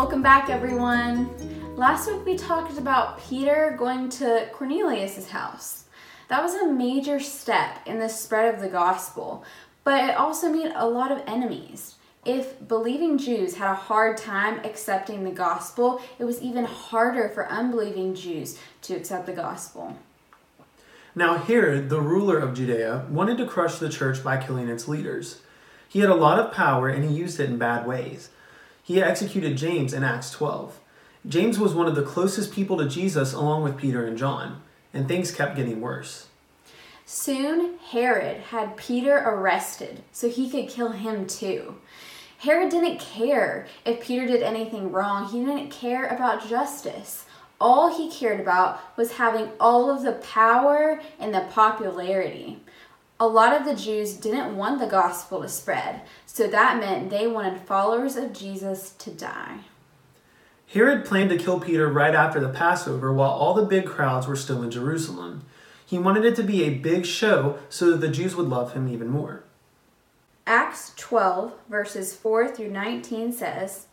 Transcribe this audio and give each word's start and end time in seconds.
Welcome 0.00 0.22
back, 0.22 0.48
everyone. 0.48 1.28
Last 1.76 2.10
week 2.10 2.24
we 2.24 2.34
talked 2.34 2.78
about 2.78 3.20
Peter 3.20 3.76
going 3.78 4.08
to 4.08 4.48
Cornelius' 4.50 5.28
house. 5.28 5.84
That 6.28 6.42
was 6.42 6.54
a 6.54 6.72
major 6.72 7.20
step 7.20 7.80
in 7.84 7.98
the 7.98 8.08
spread 8.08 8.54
of 8.54 8.62
the 8.62 8.70
gospel, 8.70 9.44
but 9.84 10.02
it 10.02 10.16
also 10.16 10.50
made 10.50 10.72
a 10.74 10.88
lot 10.88 11.12
of 11.12 11.22
enemies. 11.26 11.96
If 12.24 12.66
believing 12.66 13.18
Jews 13.18 13.56
had 13.56 13.72
a 13.72 13.74
hard 13.74 14.16
time 14.16 14.60
accepting 14.64 15.22
the 15.22 15.32
gospel, 15.32 16.00
it 16.18 16.24
was 16.24 16.40
even 16.40 16.64
harder 16.64 17.28
for 17.28 17.46
unbelieving 17.50 18.14
Jews 18.14 18.58
to 18.80 18.96
accept 18.96 19.26
the 19.26 19.32
gospel. 19.32 19.98
Now, 21.14 21.36
Herod, 21.36 21.90
the 21.90 22.00
ruler 22.00 22.38
of 22.38 22.54
Judea, 22.54 23.04
wanted 23.10 23.36
to 23.36 23.46
crush 23.46 23.78
the 23.78 23.90
church 23.90 24.24
by 24.24 24.38
killing 24.38 24.70
its 24.70 24.88
leaders. 24.88 25.42
He 25.90 26.00
had 26.00 26.08
a 26.08 26.14
lot 26.14 26.38
of 26.38 26.54
power 26.54 26.88
and 26.88 27.04
he 27.04 27.14
used 27.14 27.38
it 27.38 27.50
in 27.50 27.58
bad 27.58 27.86
ways. 27.86 28.30
He 28.90 29.00
executed 29.00 29.56
James 29.56 29.92
in 29.92 30.02
Acts 30.02 30.32
12. 30.32 30.80
James 31.28 31.60
was 31.60 31.74
one 31.74 31.86
of 31.86 31.94
the 31.94 32.02
closest 32.02 32.52
people 32.52 32.76
to 32.76 32.88
Jesus 32.88 33.32
along 33.32 33.62
with 33.62 33.76
Peter 33.76 34.04
and 34.04 34.18
John, 34.18 34.62
and 34.92 35.06
things 35.06 35.30
kept 35.30 35.54
getting 35.54 35.80
worse. 35.80 36.26
Soon, 37.06 37.78
Herod 37.92 38.38
had 38.38 38.76
Peter 38.76 39.16
arrested 39.16 40.02
so 40.10 40.28
he 40.28 40.50
could 40.50 40.68
kill 40.68 40.90
him 40.90 41.28
too. 41.28 41.76
Herod 42.38 42.70
didn't 42.70 42.98
care 42.98 43.68
if 43.84 44.00
Peter 44.00 44.26
did 44.26 44.42
anything 44.42 44.90
wrong, 44.90 45.28
he 45.28 45.38
didn't 45.38 45.70
care 45.70 46.06
about 46.06 46.48
justice. 46.48 47.26
All 47.60 47.96
he 47.96 48.10
cared 48.10 48.40
about 48.40 48.80
was 48.96 49.12
having 49.12 49.50
all 49.60 49.88
of 49.88 50.02
the 50.02 50.14
power 50.14 51.00
and 51.20 51.32
the 51.32 51.46
popularity. 51.52 52.58
A 53.22 53.28
lot 53.28 53.54
of 53.54 53.66
the 53.66 53.74
Jews 53.74 54.14
didn't 54.14 54.56
want 54.56 54.80
the 54.80 54.86
gospel 54.86 55.42
to 55.42 55.48
spread, 55.48 56.00
so 56.24 56.46
that 56.46 56.80
meant 56.80 57.10
they 57.10 57.26
wanted 57.26 57.60
followers 57.60 58.16
of 58.16 58.32
Jesus 58.32 58.92
to 58.92 59.10
die. 59.10 59.58
Herod 60.72 61.04
planned 61.04 61.28
to 61.28 61.36
kill 61.36 61.60
Peter 61.60 61.86
right 61.86 62.14
after 62.14 62.40
the 62.40 62.48
Passover 62.48 63.12
while 63.12 63.28
all 63.28 63.52
the 63.52 63.66
big 63.66 63.84
crowds 63.84 64.26
were 64.26 64.36
still 64.36 64.62
in 64.62 64.70
Jerusalem. 64.70 65.44
He 65.84 65.98
wanted 65.98 66.24
it 66.24 66.34
to 66.36 66.42
be 66.42 66.62
a 66.62 66.78
big 66.78 67.04
show 67.04 67.58
so 67.68 67.90
that 67.90 68.00
the 68.00 68.08
Jews 68.08 68.36
would 68.36 68.48
love 68.48 68.72
him 68.72 68.88
even 68.88 69.08
more. 69.08 69.42
Acts 70.46 70.94
12, 70.96 71.52
verses 71.68 72.16
4 72.16 72.48
through 72.48 72.70
19 72.70 73.32
says, 73.32 73.86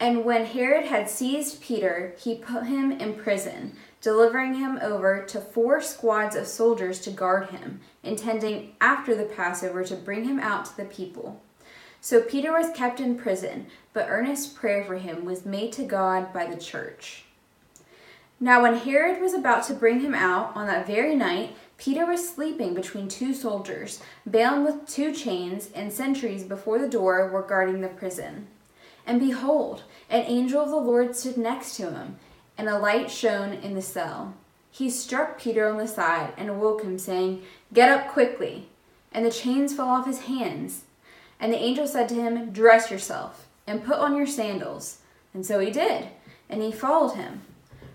And 0.00 0.24
when 0.24 0.46
Herod 0.46 0.86
had 0.86 1.08
seized 1.08 1.62
Peter, 1.62 2.16
he 2.18 2.34
put 2.34 2.66
him 2.66 2.90
in 2.90 3.14
prison, 3.14 3.76
delivering 4.04 4.56
him 4.56 4.78
over 4.82 5.24
to 5.24 5.40
four 5.40 5.80
squads 5.80 6.36
of 6.36 6.46
soldiers 6.46 7.00
to 7.00 7.10
guard 7.10 7.48
him, 7.48 7.80
intending 8.02 8.76
after 8.78 9.14
the 9.14 9.24
Passover 9.24 9.82
to 9.82 9.96
bring 9.96 10.24
him 10.24 10.38
out 10.38 10.66
to 10.66 10.76
the 10.76 10.84
people. 10.84 11.40
So 12.02 12.20
Peter 12.20 12.52
was 12.52 12.76
kept 12.76 13.00
in 13.00 13.16
prison, 13.16 13.66
but 13.94 14.10
earnest 14.10 14.56
prayer 14.56 14.84
for 14.84 14.96
him 14.96 15.24
was 15.24 15.46
made 15.46 15.72
to 15.72 15.84
God 15.84 16.34
by 16.34 16.44
the 16.44 16.60
church. 16.60 17.24
Now, 18.38 18.60
when 18.60 18.76
Herod 18.76 19.22
was 19.22 19.32
about 19.32 19.64
to 19.68 19.74
bring 19.74 20.00
him 20.00 20.14
out 20.14 20.54
on 20.54 20.66
that 20.66 20.86
very 20.86 21.16
night, 21.16 21.56
Peter 21.78 22.04
was 22.04 22.28
sleeping 22.28 22.74
between 22.74 23.08
two 23.08 23.32
soldiers, 23.32 24.02
bound 24.26 24.66
with 24.66 24.86
two 24.86 25.14
chains, 25.14 25.70
and 25.74 25.90
sentries 25.90 26.44
before 26.44 26.78
the 26.78 26.88
door 26.88 27.30
were 27.30 27.40
guarding 27.40 27.80
the 27.80 27.88
prison. 27.88 28.48
And 29.06 29.18
behold, 29.18 29.84
an 30.10 30.24
angel 30.26 30.60
of 30.60 30.68
the 30.68 30.76
Lord 30.76 31.16
stood 31.16 31.38
next 31.38 31.76
to 31.76 31.90
him, 31.90 32.18
and 32.56 32.68
a 32.68 32.78
light 32.78 33.10
shone 33.10 33.52
in 33.52 33.74
the 33.74 33.82
cell. 33.82 34.34
He 34.70 34.90
struck 34.90 35.38
Peter 35.38 35.68
on 35.68 35.78
the 35.78 35.86
side 35.86 36.32
and 36.36 36.48
awoke 36.48 36.82
him, 36.82 36.98
saying, 36.98 37.42
Get 37.72 37.88
up 37.88 38.08
quickly. 38.12 38.68
And 39.12 39.24
the 39.24 39.30
chains 39.30 39.74
fell 39.74 39.88
off 39.88 40.06
his 40.06 40.22
hands. 40.22 40.82
And 41.38 41.52
the 41.52 41.62
angel 41.62 41.86
said 41.86 42.08
to 42.08 42.14
him, 42.14 42.50
Dress 42.50 42.90
yourself, 42.90 43.46
and 43.66 43.84
put 43.84 43.98
on 43.98 44.16
your 44.16 44.26
sandals. 44.26 44.98
And 45.32 45.46
so 45.46 45.60
he 45.60 45.70
did, 45.70 46.08
and 46.48 46.62
he 46.62 46.72
followed 46.72 47.14
him. 47.14 47.42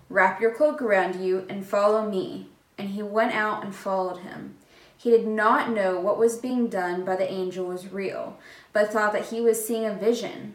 Wrap 0.08 0.40
your 0.40 0.52
cloak 0.54 0.80
around 0.82 1.22
you 1.22 1.46
and 1.48 1.64
follow 1.64 2.08
me. 2.08 2.48
And 2.78 2.90
he 2.90 3.02
went 3.02 3.32
out 3.32 3.64
and 3.64 3.74
followed 3.74 4.18
him. 4.18 4.56
He 4.96 5.10
did 5.10 5.26
not 5.26 5.70
know 5.70 5.98
what 5.98 6.18
was 6.18 6.36
being 6.36 6.68
done 6.68 7.04
by 7.04 7.16
the 7.16 7.30
angel 7.30 7.66
was 7.66 7.92
real, 7.92 8.38
but 8.72 8.92
thought 8.92 9.12
that 9.12 9.26
he 9.26 9.40
was 9.40 9.64
seeing 9.64 9.86
a 9.86 9.94
vision. 9.94 10.54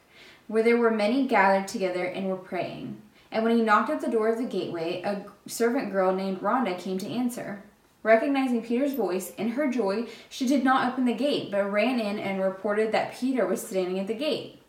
where 0.51 0.63
there 0.63 0.75
were 0.75 0.91
many 0.91 1.25
gathered 1.25 1.65
together 1.65 2.03
and 2.03 2.27
were 2.27 2.35
praying. 2.35 3.01
And 3.31 3.41
when 3.45 3.55
he 3.55 3.63
knocked 3.63 3.89
at 3.89 4.01
the 4.01 4.11
door 4.11 4.27
of 4.27 4.37
the 4.37 4.43
gateway, 4.43 5.01
a 5.01 5.23
servant 5.49 5.93
girl 5.93 6.13
named 6.13 6.41
Rhoda 6.41 6.75
came 6.75 6.97
to 6.97 7.09
answer. 7.09 7.63
Recognizing 8.03 8.61
Peter's 8.61 8.93
voice, 8.93 9.31
in 9.35 9.51
her 9.51 9.71
joy, 9.71 10.07
she 10.29 10.45
did 10.45 10.65
not 10.65 10.91
open 10.91 11.05
the 11.05 11.13
gate, 11.13 11.51
but 11.51 11.71
ran 11.71 12.01
in 12.01 12.19
and 12.19 12.41
reported 12.41 12.91
that 12.91 13.15
Peter 13.17 13.47
was 13.47 13.65
standing 13.65 13.97
at 13.97 14.07
the 14.07 14.13
gate. 14.13 14.61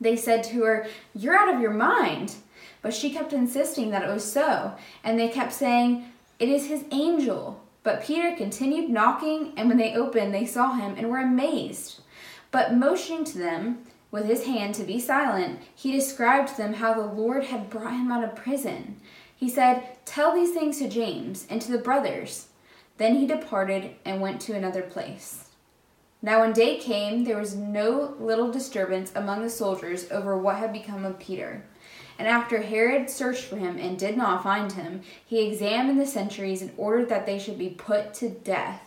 They 0.00 0.16
said 0.16 0.44
to 0.44 0.64
her, 0.64 0.86
You're 1.14 1.36
out 1.36 1.54
of 1.54 1.60
your 1.60 1.74
mind. 1.74 2.36
But 2.80 2.94
she 2.94 3.12
kept 3.12 3.34
insisting 3.34 3.90
that 3.90 4.02
it 4.02 4.12
was 4.12 4.24
so, 4.24 4.74
and 5.04 5.18
they 5.18 5.28
kept 5.28 5.52
saying, 5.52 6.06
It 6.38 6.48
is 6.48 6.68
his 6.68 6.84
angel. 6.90 7.62
But 7.82 8.02
Peter 8.02 8.34
continued 8.34 8.88
knocking, 8.88 9.52
and 9.58 9.68
when 9.68 9.76
they 9.76 9.94
opened, 9.94 10.32
they 10.32 10.46
saw 10.46 10.72
him 10.72 10.94
and 10.96 11.10
were 11.10 11.18
amazed. 11.20 12.00
But 12.50 12.74
motioning 12.74 13.24
to 13.24 13.38
them 13.38 13.84
with 14.12 14.26
his 14.26 14.44
hand 14.44 14.76
to 14.76 14.84
be 14.84 15.00
silent, 15.00 15.58
he 15.74 15.90
described 15.90 16.48
to 16.48 16.56
them 16.56 16.74
how 16.74 16.94
the 16.94 17.12
Lord 17.12 17.46
had 17.46 17.70
brought 17.70 17.94
him 17.94 18.12
out 18.12 18.22
of 18.22 18.36
prison. 18.36 19.00
He 19.34 19.48
said, 19.48 19.82
Tell 20.04 20.32
these 20.32 20.52
things 20.52 20.78
to 20.78 20.88
James 20.88 21.46
and 21.50 21.60
to 21.62 21.72
the 21.72 21.78
brothers. 21.78 22.46
Then 22.98 23.16
he 23.16 23.26
departed 23.26 23.96
and 24.04 24.20
went 24.20 24.40
to 24.42 24.54
another 24.54 24.82
place. 24.82 25.48
Now, 26.24 26.40
when 26.40 26.52
day 26.52 26.76
came, 26.76 27.24
there 27.24 27.38
was 27.38 27.56
no 27.56 28.14
little 28.20 28.52
disturbance 28.52 29.10
among 29.16 29.42
the 29.42 29.50
soldiers 29.50 30.08
over 30.12 30.38
what 30.38 30.58
had 30.58 30.72
become 30.72 31.04
of 31.04 31.18
Peter. 31.18 31.64
And 32.18 32.28
after 32.28 32.62
Herod 32.62 33.10
searched 33.10 33.42
for 33.42 33.56
him 33.56 33.78
and 33.78 33.98
did 33.98 34.16
not 34.16 34.44
find 34.44 34.70
him, 34.70 35.00
he 35.26 35.44
examined 35.44 35.98
the 35.98 36.06
sentries 36.06 36.62
and 36.62 36.70
ordered 36.76 37.08
that 37.08 37.26
they 37.26 37.38
should 37.38 37.58
be 37.58 37.70
put 37.70 38.14
to 38.14 38.28
death. 38.28 38.82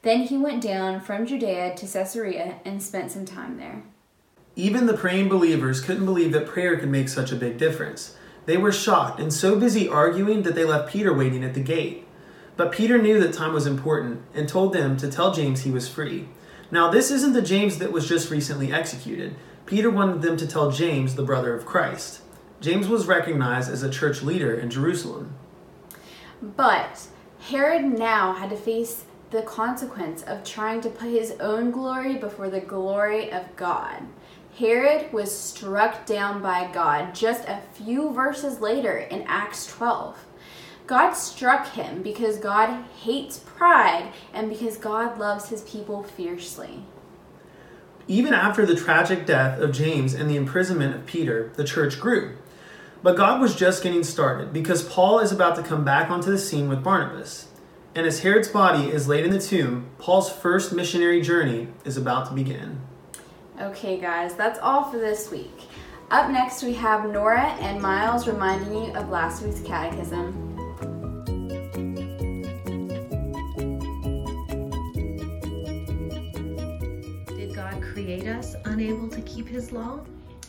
Then 0.00 0.22
he 0.22 0.38
went 0.38 0.62
down 0.62 1.00
from 1.00 1.26
Judea 1.26 1.74
to 1.74 1.86
Caesarea 1.86 2.60
and 2.64 2.82
spent 2.82 3.10
some 3.10 3.26
time 3.26 3.58
there. 3.58 3.82
Even 4.60 4.84
the 4.84 4.92
praying 4.92 5.30
believers 5.30 5.80
couldn't 5.80 6.04
believe 6.04 6.32
that 6.32 6.46
prayer 6.46 6.76
could 6.76 6.90
make 6.90 7.08
such 7.08 7.32
a 7.32 7.36
big 7.36 7.56
difference. 7.56 8.14
They 8.44 8.58
were 8.58 8.72
shocked 8.72 9.18
and 9.18 9.32
so 9.32 9.58
busy 9.58 9.88
arguing 9.88 10.42
that 10.42 10.54
they 10.54 10.66
left 10.66 10.92
Peter 10.92 11.14
waiting 11.14 11.42
at 11.42 11.54
the 11.54 11.62
gate. 11.62 12.06
But 12.58 12.70
Peter 12.70 13.00
knew 13.00 13.18
that 13.20 13.32
time 13.32 13.54
was 13.54 13.66
important 13.66 14.20
and 14.34 14.46
told 14.46 14.74
them 14.74 14.98
to 14.98 15.10
tell 15.10 15.32
James 15.32 15.62
he 15.62 15.70
was 15.70 15.88
free. 15.88 16.28
Now, 16.70 16.90
this 16.90 17.10
isn't 17.10 17.32
the 17.32 17.40
James 17.40 17.78
that 17.78 17.90
was 17.90 18.06
just 18.06 18.30
recently 18.30 18.70
executed. 18.70 19.34
Peter 19.64 19.88
wanted 19.88 20.20
them 20.20 20.36
to 20.36 20.46
tell 20.46 20.70
James, 20.70 21.14
the 21.14 21.22
brother 21.22 21.54
of 21.54 21.64
Christ. 21.64 22.20
James 22.60 22.86
was 22.86 23.06
recognized 23.06 23.72
as 23.72 23.82
a 23.82 23.88
church 23.88 24.20
leader 24.20 24.52
in 24.52 24.68
Jerusalem. 24.68 25.36
But 26.42 27.08
Herod 27.48 27.86
now 27.86 28.34
had 28.34 28.50
to 28.50 28.56
face 28.56 29.04
the 29.30 29.40
consequence 29.40 30.22
of 30.24 30.44
trying 30.44 30.82
to 30.82 30.90
put 30.90 31.08
his 31.08 31.30
own 31.40 31.70
glory 31.70 32.16
before 32.16 32.50
the 32.50 32.60
glory 32.60 33.32
of 33.32 33.56
God. 33.56 34.02
Herod 34.58 35.12
was 35.12 35.36
struck 35.36 36.04
down 36.06 36.42
by 36.42 36.70
God 36.72 37.14
just 37.14 37.48
a 37.48 37.60
few 37.74 38.12
verses 38.12 38.60
later 38.60 38.98
in 38.98 39.22
Acts 39.26 39.66
12. 39.66 40.18
God 40.86 41.12
struck 41.12 41.68
him 41.68 42.02
because 42.02 42.38
God 42.38 42.84
hates 43.02 43.38
pride 43.38 44.12
and 44.34 44.50
because 44.50 44.76
God 44.76 45.18
loves 45.18 45.48
his 45.48 45.62
people 45.62 46.02
fiercely. 46.02 46.82
Even 48.08 48.34
after 48.34 48.66
the 48.66 48.74
tragic 48.74 49.24
death 49.24 49.60
of 49.60 49.72
James 49.72 50.14
and 50.14 50.28
the 50.28 50.36
imprisonment 50.36 50.96
of 50.96 51.06
Peter, 51.06 51.52
the 51.54 51.64
church 51.64 52.00
grew. 52.00 52.36
But 53.02 53.16
God 53.16 53.40
was 53.40 53.54
just 53.54 53.82
getting 53.82 54.02
started 54.02 54.52
because 54.52 54.82
Paul 54.82 55.20
is 55.20 55.32
about 55.32 55.56
to 55.56 55.62
come 55.62 55.84
back 55.84 56.10
onto 56.10 56.30
the 56.30 56.38
scene 56.38 56.68
with 56.68 56.82
Barnabas. 56.82 57.48
And 57.94 58.06
as 58.06 58.20
Herod's 58.20 58.48
body 58.48 58.88
is 58.88 59.08
laid 59.08 59.24
in 59.24 59.30
the 59.30 59.40
tomb, 59.40 59.86
Paul's 59.98 60.30
first 60.30 60.72
missionary 60.72 61.22
journey 61.22 61.68
is 61.84 61.96
about 61.96 62.28
to 62.28 62.34
begin. 62.34 62.80
Okay, 63.60 63.98
guys, 64.00 64.34
that's 64.34 64.58
all 64.58 64.84
for 64.90 64.96
this 64.96 65.30
week. 65.30 65.68
Up 66.10 66.30
next, 66.30 66.62
we 66.62 66.72
have 66.74 67.04
Nora 67.08 67.42
and 67.60 67.80
Miles 67.80 68.26
reminding 68.26 68.72
you 68.72 68.92
of 68.94 69.10
last 69.10 69.42
week's 69.42 69.60
catechism. 69.60 70.32
Did 77.26 77.54
God 77.54 77.82
create 77.82 78.26
us 78.26 78.56
unable 78.64 79.08
to 79.10 79.20
keep 79.22 79.46
his 79.46 79.72
law? 79.72 80.00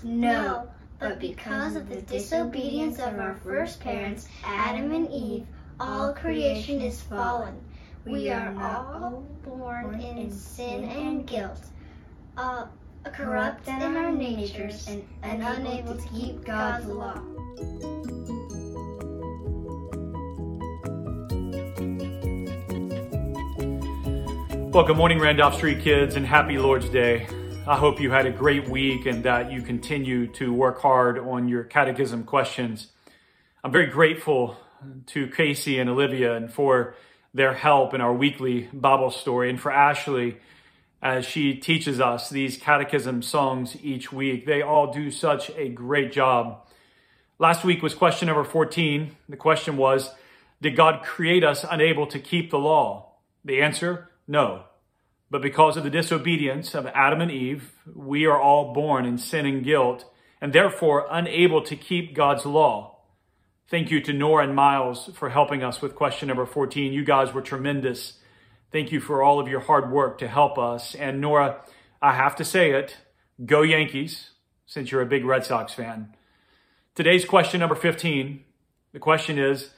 No, 0.04 0.70
But 1.00 1.20
because 1.20 1.76
of 1.76 1.90
the 1.90 2.02
disobedience 2.04 3.00
of 3.00 3.20
our 3.20 3.36
first 3.44 3.82
parents, 3.82 4.28
Adam 4.46 4.92
and 4.94 5.12
Eve, 5.12 5.46
all 5.80 6.14
creation 6.14 6.80
is 6.80 7.02
fallen. 7.02 7.60
We 8.06 8.30
are 8.30 8.56
all 8.60 9.24
born 9.44 10.00
in 10.00 10.32
sin 10.32 10.86
and 10.86 11.28
guilt, 11.28 11.60
uh, 12.38 12.66
corrupt 13.10 13.68
in 13.68 13.82
our 13.82 14.12
natures, 14.12 14.88
and, 14.88 15.04
and 15.24 15.42
unable 15.44 15.96
to 15.96 16.08
keep 16.10 16.44
God's 16.46 16.86
law. 16.88 17.20
Well, 24.72 24.86
good 24.86 24.96
morning, 24.96 25.20
Randolph 25.20 25.56
Street 25.56 25.82
kids, 25.82 26.16
and 26.16 26.26
happy 26.26 26.58
Lord's 26.58 26.88
Day. 26.88 27.28
I 27.68 27.76
hope 27.76 28.00
you 28.00 28.10
had 28.10 28.26
a 28.26 28.32
great 28.32 28.70
week 28.70 29.06
and 29.06 29.24
that 29.24 29.52
you 29.52 29.62
continue 29.62 30.28
to 30.34 30.54
work 30.54 30.82
hard 30.82 31.20
on 31.20 31.48
your 31.48 31.64
catechism 31.64 32.24
questions. 32.24 32.88
I'm 33.64 33.72
very 33.72 33.88
grateful 33.88 34.58
to 35.08 35.28
Casey 35.28 35.78
and 35.78 35.90
Olivia 35.90 36.36
and 36.36 36.52
for 36.52 36.96
their 37.34 37.54
help 37.54 37.94
in 37.94 38.02
our 38.02 38.14
weekly 38.14 38.70
Bible 38.74 39.12
story 39.12 39.50
and 39.50 39.60
for 39.60 39.72
Ashley 39.72 40.38
as 41.02 41.26
she 41.26 41.56
teaches 41.56 42.00
us 42.00 42.30
these 42.30 42.58
catechism 42.58 43.22
songs 43.22 43.76
each 43.82 44.12
week. 44.12 44.46
They 44.46 44.62
all 44.62 44.94
do 44.94 45.10
such 45.10 45.50
a 45.58 45.70
great 45.70 46.12
job. 46.12 46.62
Last 47.40 47.64
week 47.64 47.82
was 47.82 47.96
question 47.96 48.28
number 48.28 48.44
14. 48.44 49.16
The 49.28 49.38
question 49.38 49.78
was, 49.78 50.12
did 50.62 50.76
God 50.76 51.04
create 51.04 51.44
us 51.44 51.66
unable 51.70 52.06
to 52.08 52.20
keep 52.20 52.52
the 52.52 52.60
law? 52.60 53.14
The 53.44 53.62
answer, 53.62 54.10
no. 54.28 54.66
But 55.32 55.42
because 55.42 55.76
of 55.76 55.84
the 55.84 55.90
disobedience 55.90 56.76
of 56.76 56.86
Adam 56.88 57.22
and 57.22 57.32
Eve, 57.32 57.72
we 57.96 58.26
are 58.26 58.40
all 58.40 58.74
born 58.74 59.06
in 59.06 59.18
sin 59.18 59.48
and 59.48 59.64
guilt, 59.64 60.06
and 60.40 60.54
therefore 60.54 61.08
unable 61.10 61.64
to 61.64 61.76
keep 61.76 62.14
God's 62.14 62.46
law. 62.46 63.00
Thank 63.70 63.90
you 63.90 64.02
to 64.02 64.14
Nora 64.14 64.44
and 64.44 64.56
Miles 64.56 65.10
for 65.16 65.30
helping 65.30 65.64
us 65.64 65.82
with 65.82 65.96
question 65.96 66.28
number 66.28 66.46
14. 66.46 66.94
You 66.94 67.06
guys 67.06 67.34
were 67.34 67.42
tremendous. 67.42 68.20
Thank 68.72 68.94
you 68.94 69.02
for 69.02 69.22
all 69.22 69.40
of 69.40 69.50
your 69.50 69.60
hard 69.60 69.92
work 69.92 70.18
to 70.20 70.30
help 70.30 70.58
us. 70.58 70.96
And 70.96 71.20
Nora, 71.20 71.62
I 72.02 72.14
have 72.14 72.38
to 72.38 72.46
say 72.46 72.72
it, 72.72 72.98
go 73.46 73.64
Yankees, 73.64 74.32
since 74.66 74.92
you're 74.92 75.02
a 75.02 75.06
big 75.06 75.26
Red 75.26 75.46
Sox 75.46 75.74
fan. 75.74 76.16
Today's 76.96 77.26
question 77.26 77.60
number 77.60 77.76
15. 77.76 78.44
The 78.94 79.00
question 79.00 79.38
is, 79.38 79.72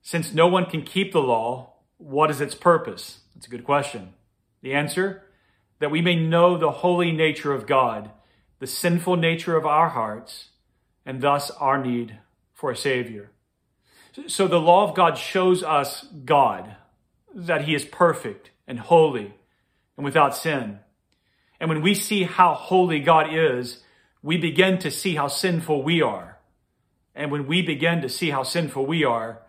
since 0.00 0.32
no 0.32 0.46
one 0.46 0.64
can 0.64 0.82
keep 0.82 1.12
the 1.12 1.20
law, 1.20 1.74
what 1.98 2.30
is 2.30 2.40
its 2.40 2.54
purpose? 2.54 3.20
That's 3.34 3.46
a 3.46 3.50
good 3.50 3.64
question. 3.64 4.14
The 4.62 4.72
answer? 4.72 5.24
That 5.80 5.90
we 5.90 6.00
may 6.00 6.16
know 6.16 6.56
the 6.56 6.70
holy 6.70 7.12
nature 7.12 7.52
of 7.52 7.66
God, 7.66 8.10
the 8.60 8.66
sinful 8.66 9.16
nature 9.16 9.56
of 9.56 9.66
our 9.66 9.90
hearts, 9.90 10.48
and 11.04 11.20
thus 11.20 11.50
our 11.50 11.82
need 11.82 12.18
for 12.54 12.70
a 12.70 12.76
Savior. 12.76 13.30
So 14.26 14.48
the 14.48 14.58
law 14.58 14.88
of 14.88 14.96
God 14.96 15.18
shows 15.18 15.62
us 15.62 16.06
God, 16.24 16.76
that 17.46 17.64
He 17.64 17.74
is 17.74 17.84
perfect 17.84 18.50
and 18.66 18.78
holy 18.78 19.34
and 19.96 20.04
without 20.04 20.36
sin. 20.36 20.80
And 21.60 21.68
when 21.68 21.82
we 21.82 21.94
see 21.94 22.24
how 22.24 22.54
holy 22.54 23.00
God 23.00 23.32
is, 23.32 23.82
we 24.22 24.36
begin 24.36 24.78
to 24.78 24.90
see 24.90 25.14
how 25.14 25.28
sinful 25.28 25.82
we 25.82 26.02
are. 26.02 26.38
And 27.14 27.30
when 27.30 27.46
we 27.46 27.62
begin 27.62 28.02
to 28.02 28.08
see 28.08 28.30
how 28.30 28.42
sinful 28.42 28.86
we 28.86 29.04
are, 29.04 29.40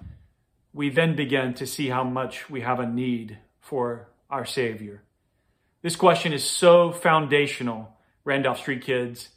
we 0.73 0.89
then 0.89 1.15
begin 1.15 1.53
to 1.55 1.67
see 1.67 1.89
how 1.89 2.03
much 2.03 2.49
we 2.49 2.61
have 2.61 2.79
a 2.79 2.85
need 2.85 3.37
for 3.59 4.09
our 4.29 4.45
Savior. 4.45 5.03
This 5.81 5.95
question 5.95 6.33
is 6.33 6.43
so 6.43 6.91
foundational, 6.91 7.97
Randolph 8.23 8.59
Street 8.59 8.83
kids, 8.83 9.29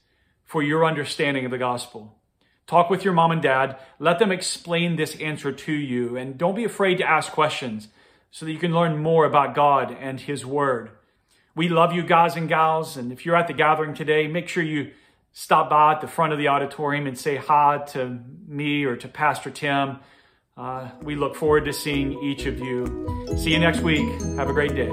for 0.45 0.63
your 0.63 0.85
understanding 0.85 1.45
of 1.45 1.51
the 1.51 1.59
gospel. 1.59 2.19
Talk 2.67 2.91
with 2.91 3.05
your 3.05 3.15
mom 3.15 3.33
and 3.33 3.43
dad. 3.43 3.79
Let 3.99 4.19
them 4.19 4.33
explain 4.33 4.97
this 4.97 5.17
answer 5.17 5.53
to 5.53 5.73
you. 5.73 6.17
And 6.17 6.37
don't 6.37 6.55
be 6.55 6.65
afraid 6.65 6.99
to 6.99 7.09
ask 7.09 7.33
questions 7.33 7.89
so 8.33 8.47
that 8.47 8.53
you 8.53 8.59
can 8.59 8.75
learn 8.75 8.97
more 8.97 9.27
about 9.27 9.55
God 9.55 9.95
and 10.01 10.19
His 10.19 10.45
Word. 10.45 10.91
We 11.55 11.69
love 11.69 11.93
you 11.93 12.03
guys 12.03 12.35
and 12.35 12.49
gals. 12.49 12.97
And 12.97 13.13
if 13.13 13.27
you're 13.27 13.37
at 13.37 13.47
the 13.47 13.53
gathering 13.53 13.93
today, 13.93 14.27
make 14.27 14.49
sure 14.49 14.63
you 14.63 14.91
stop 15.33 15.69
by 15.69 15.93
at 15.93 16.01
the 16.01 16.09
front 16.09 16.33
of 16.33 16.39
the 16.39 16.49
auditorium 16.49 17.07
and 17.07 17.17
say 17.17 17.37
hi 17.37 17.85
to 17.89 18.19
me 18.49 18.85
or 18.85 18.97
to 18.97 19.07
Pastor 19.07 19.51
Tim. 19.51 19.99
Uh, 20.57 20.89
we 21.03 21.15
look 21.15 21.37
forward 21.37 21.67
to 21.67 21.75
seeing 21.75 22.23
each 22.25 22.47
of 22.47 22.59
you. 22.59 22.87
See 23.37 23.53
you 23.53 23.59
next 23.59 23.81
week. 23.81 24.09
Have 24.37 24.49
a 24.49 24.53
great 24.55 24.75
day. 24.75 24.89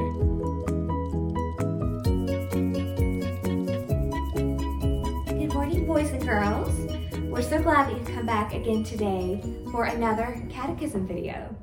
Good 5.34 5.54
morning, 5.54 5.86
boys 5.86 6.12
and 6.12 6.28
girls. 6.28 6.76
We're 7.24 7.42
so 7.42 7.62
glad 7.62 7.88
that 7.88 7.98
you've 7.98 8.16
come 8.16 8.26
back 8.26 8.54
again 8.54 8.84
today 8.84 9.42
for 9.72 9.86
another 9.86 10.46
catechism 10.50 11.08
video. 11.08 11.56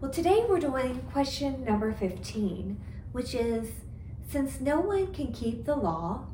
Well, 0.00 0.10
today 0.10 0.46
we're 0.48 0.60
doing 0.60 1.02
question 1.12 1.62
number 1.62 1.92
15, 1.92 2.80
which 3.12 3.34
is, 3.34 3.68
since 4.30 4.58
no 4.58 4.80
one 4.80 5.12
can 5.12 5.30
keep 5.30 5.66
the 5.66 5.76
law, 5.76 6.24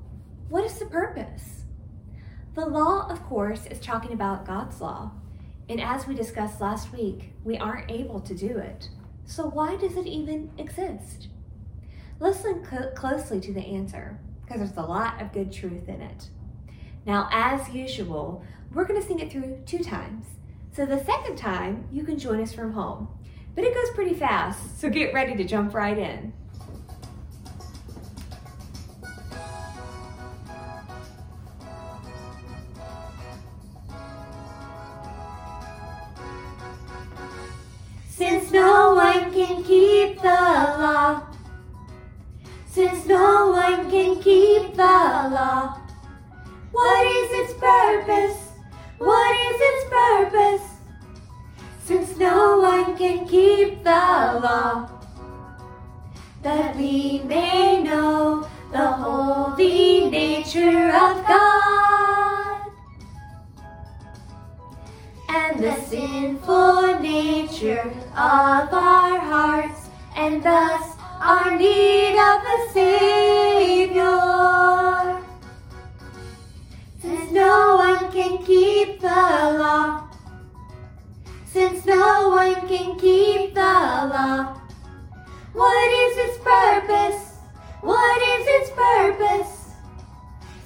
what 0.48 0.62
is 0.62 0.78
the 0.78 0.86
purpose? 0.86 1.64
The 2.54 2.64
law, 2.64 3.10
of 3.10 3.24
course, 3.24 3.66
is 3.66 3.80
talking 3.80 4.12
about 4.12 4.46
God's 4.46 4.80
law, 4.80 5.10
and 5.68 5.80
as 5.80 6.06
we 6.06 6.14
discussed 6.14 6.60
last 6.60 6.92
week, 6.92 7.32
we 7.42 7.58
aren't 7.58 7.90
able 7.90 8.20
to 8.20 8.36
do 8.36 8.56
it. 8.56 8.88
So 9.24 9.48
why 9.48 9.74
does 9.74 9.96
it 9.96 10.06
even 10.06 10.52
exist? 10.58 11.26
Listen 12.20 12.64
cl- 12.64 12.92
closely 12.92 13.40
to 13.40 13.52
the 13.52 13.66
answer, 13.66 14.20
because 14.44 14.60
there's 14.60 14.76
a 14.76 14.88
lot 14.88 15.20
of 15.20 15.32
good 15.32 15.52
truth 15.52 15.88
in 15.88 16.02
it. 16.02 16.30
Now, 17.04 17.28
as 17.32 17.68
usual, 17.70 18.44
we're 18.72 18.84
going 18.84 19.00
to 19.00 19.06
sing 19.06 19.18
it 19.18 19.32
through 19.32 19.62
two 19.66 19.82
times. 19.82 20.24
So 20.70 20.86
the 20.86 21.04
second 21.04 21.34
time, 21.36 21.88
you 21.90 22.04
can 22.04 22.16
join 22.16 22.40
us 22.40 22.52
from 22.52 22.72
home. 22.72 23.08
But 23.56 23.64
it 23.64 23.74
goes 23.74 23.90
pretty 23.94 24.14
fast, 24.14 24.78
so 24.78 24.90
get 24.90 25.14
ready 25.14 25.34
to 25.34 25.42
jump 25.42 25.72
right 25.72 25.96
in. 25.96 26.34
Since 38.10 38.52
no 38.52 38.94
one 38.94 39.32
can 39.32 39.64
keep 39.64 40.20
the 40.20 40.28
law, 40.28 41.22
since 42.66 43.06
no 43.06 43.52
one 43.52 43.90
can 43.90 44.20
keep 44.20 44.74
the 44.74 44.82
law, 44.82 45.80
what 46.72 47.06
is 47.06 47.30
its 47.32 47.54
purpose? 47.58 48.15
Can 53.06 53.26
keep 53.28 53.84
the 53.84 53.90
law, 54.42 54.90
that 56.42 56.74
we 56.76 57.20
may 57.24 57.80
know 57.80 58.44
the 58.72 58.86
holy 59.02 60.10
nature 60.10 60.88
of 60.88 61.24
God 61.24 62.66
and 65.28 65.62
the 65.62 65.76
sinful 65.82 66.98
nature 66.98 67.94
of 68.10 68.74
our 68.74 69.18
hearts, 69.20 69.88
and 70.16 70.42
thus 70.42 70.96
our 71.20 71.56
need 71.56 72.18
of 72.18 72.42
a 72.56 72.58
Savior. 72.72 74.18
Since 77.00 77.30
no 77.30 77.76
one 77.76 78.10
can 78.10 78.38
keep 78.44 78.98
the 79.00 79.06
law, 79.62 80.05
since 81.56 81.86
no 81.86 82.28
one 82.28 82.68
can 82.68 82.98
keep 82.98 83.54
the 83.54 83.60
law, 83.60 84.60
what 85.54 85.90
is 85.90 86.18
its 86.28 86.38
purpose? 86.44 87.38
What 87.80 88.20
is 88.20 88.46
its 88.56 88.70
purpose? 88.76 89.70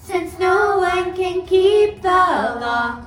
Since 0.03 0.37
no 0.41 0.81
one 0.81 1.15
can 1.15 1.47
keep 1.47 2.03
the 2.03 2.09
law, 2.09 3.05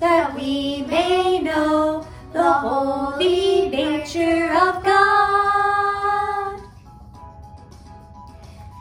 that 0.00 0.34
we 0.34 0.86
may 0.88 1.38
know 1.38 2.06
the 2.32 2.50
holy 2.50 3.68
nature 3.68 4.50
of 4.54 4.82
God 4.82 6.62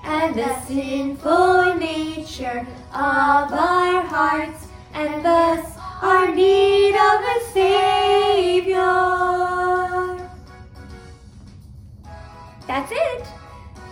and 0.06 0.36
the 0.36 0.58
sinful 0.62 1.76
nature 1.76 2.66
of 2.94 3.52
our 3.52 4.02
hearts, 4.04 4.68
and 4.94 5.26
thus 5.26 5.81
our 6.02 6.34
need 6.34 6.96
of 6.96 7.22
a 7.22 7.40
Savior. 7.54 8.78
That's 12.68 12.92
it. 12.92 13.28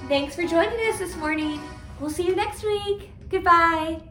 Thanks 0.07 0.35
for 0.35 0.45
joining 0.47 0.79
us 0.91 0.99
this 0.99 1.15
morning. 1.17 1.61
We'll 1.99 2.09
see 2.09 2.23
you 2.23 2.35
next 2.35 2.63
week. 2.63 3.11
Goodbye. 3.29 4.08